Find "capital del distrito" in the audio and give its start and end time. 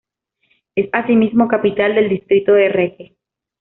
1.47-2.53